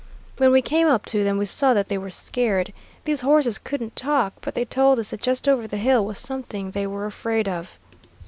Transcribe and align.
When 0.37 0.51
we 0.51 0.63
came 0.63 0.87
up 0.87 1.05
to 1.05 1.23
them, 1.23 1.37
we 1.37 1.45
saw 1.45 1.75
that 1.75 1.87
they 1.87 1.97
were 1.99 2.09
scared. 2.09 2.73
These 3.05 3.21
horses 3.21 3.59
couldn't 3.59 3.95
talk, 3.95 4.33
but 4.41 4.55
they 4.55 4.65
told 4.65 4.97
us 4.97 5.11
that 5.11 5.21
just 5.21 5.47
over 5.47 5.67
the 5.67 5.77
hill 5.77 6.03
was 6.03 6.17
something 6.17 6.71
they 6.71 6.87
were 6.87 7.05
afraid 7.05 7.47
of. 7.47 7.77